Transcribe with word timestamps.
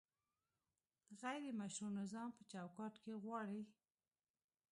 غیر 1.21 1.43
مشروع 1.61 1.91
نظام 1.99 2.29
په 2.37 2.43
چوکاټ 2.51 2.93
کې 3.03 3.13
غواړي؟ 3.23 3.61